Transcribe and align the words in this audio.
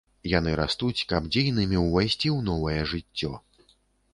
Яны 0.29 0.53
растуць, 0.59 1.05
каб 1.11 1.27
дзейнымі 1.35 1.77
ўвайсці 1.81 2.27
ў 2.37 2.39
новае 2.49 2.81
жыццё. 2.95 3.31